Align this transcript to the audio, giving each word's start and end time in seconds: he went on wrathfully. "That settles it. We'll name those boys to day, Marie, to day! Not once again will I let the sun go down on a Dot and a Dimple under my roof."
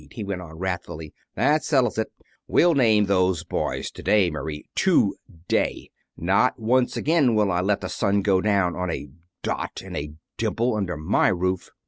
he 0.09 0.23
went 0.23 0.41
on 0.41 0.57
wrathfully. 0.57 1.13
"That 1.35 1.63
settles 1.63 1.99
it. 1.99 2.11
We'll 2.47 2.73
name 2.73 3.05
those 3.05 3.43
boys 3.43 3.91
to 3.91 4.01
day, 4.01 4.31
Marie, 4.31 4.65
to 4.77 5.13
day! 5.47 5.91
Not 6.17 6.59
once 6.59 6.97
again 6.97 7.35
will 7.35 7.51
I 7.51 7.61
let 7.61 7.81
the 7.81 7.87
sun 7.87 8.23
go 8.23 8.41
down 8.41 8.75
on 8.75 8.89
a 8.89 9.09
Dot 9.43 9.83
and 9.85 9.95
a 9.95 10.15
Dimple 10.37 10.73
under 10.73 10.97
my 10.97 11.27
roof." 11.27 11.69